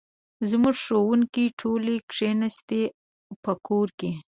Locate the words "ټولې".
1.59-1.95